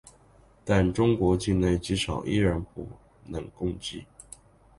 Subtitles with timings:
[0.65, 2.87] 但中国境内机场依然不
[3.27, 4.03] 能攻击。